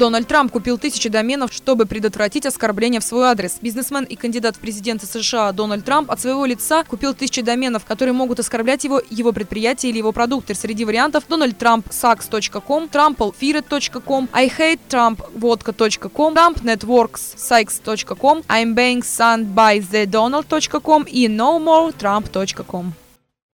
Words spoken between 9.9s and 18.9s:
или его продукты. Среди вариантов Дональд Трамп Saks.com, TrumpleFeared.com, IHateTrumpVodka.com, TrumpNetworksSykes.com, I'm